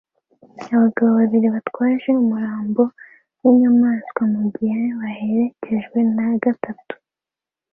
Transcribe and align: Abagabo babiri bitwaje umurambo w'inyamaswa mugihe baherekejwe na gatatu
Abagabo 0.75 1.09
babiri 1.19 1.47
bitwaje 1.55 2.09
umurambo 2.23 2.83
w'inyamaswa 3.41 4.21
mugihe 4.33 4.81
baherekejwe 4.99 5.97
na 6.15 6.27
gatatu 6.43 6.93